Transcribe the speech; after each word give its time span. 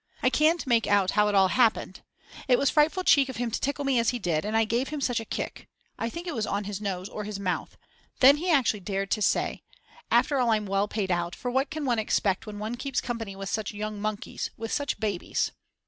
I 0.23 0.31
can't 0.31 0.65
make 0.65 0.87
out 0.87 1.11
how 1.11 1.27
it 1.27 1.35
all 1.35 1.49
happened. 1.49 2.01
It 2.47 2.57
was 2.57 2.71
frightful 2.71 3.03
cheek 3.03 3.29
of 3.29 3.35
him 3.35 3.51
to 3.51 3.61
tickle 3.61 3.85
me 3.85 3.99
as 3.99 4.09
he 4.09 4.17
did, 4.17 4.45
and 4.45 4.57
I 4.57 4.63
gave 4.65 4.87
him 4.87 4.99
such 4.99 5.19
a 5.19 5.25
kick. 5.25 5.67
I 5.99 6.09
think 6.09 6.25
it 6.25 6.33
was 6.33 6.47
on 6.47 6.63
his 6.63 6.81
nose 6.81 7.07
or 7.07 7.23
his 7.23 7.39
mouth. 7.39 7.77
Then 8.19 8.37
he 8.37 8.49
actually 8.49 8.79
dared 8.79 9.11
to 9.11 9.21
say: 9.21 9.61
After 10.09 10.39
all 10.39 10.49
I'm 10.49 10.65
well 10.65 10.87
paid 10.87 11.11
out, 11.11 11.35
for 11.35 11.51
what 11.51 11.69
can 11.69 11.85
one 11.85 11.99
expect 11.99 12.47
when 12.47 12.57
one 12.57 12.77
keeps 12.77 12.99
company 12.99 13.35
with 13.35 13.49
such 13.49 13.75
young 13.75 14.01
monkeys, 14.01 14.49
with 14.57 14.73
such 14.73 14.99
babies. 14.99 15.51